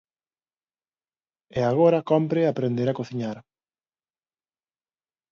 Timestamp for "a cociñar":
2.89-3.37